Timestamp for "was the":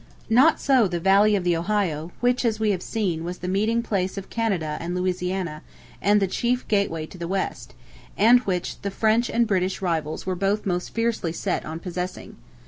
3.23-3.47